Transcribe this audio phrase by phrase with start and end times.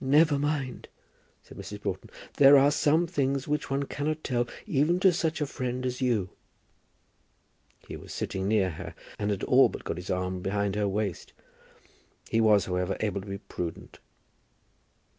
[0.00, 0.88] "Never mind,"
[1.42, 1.82] said Mrs.
[1.82, 2.08] Broughton.
[2.38, 6.30] "There are some things which one cannot tell even to such a friend as you."
[7.86, 11.34] He was sitting near her and had all but got his arm behind her waist.
[12.30, 13.98] He was, however, able to be prudent.